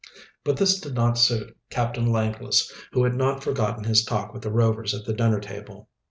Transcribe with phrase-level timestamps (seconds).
[0.43, 4.51] But this did not suit Captain Langless, who had not forgotten his talk with the
[4.51, 5.89] Rovers at the dinner table.